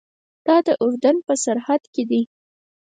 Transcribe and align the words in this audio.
دا 0.47 0.57
د 0.67 0.69
اردن 0.83 1.15
په 1.27 1.33
سرحد 1.43 1.81
کې 1.93 2.03
دی. 2.09 2.21